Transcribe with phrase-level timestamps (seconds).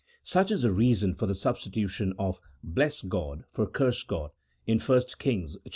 [0.23, 4.31] Such is the reason for the sub stitution of" bless God" for" curse God"
[4.65, 5.69] in 1 Kings xxi.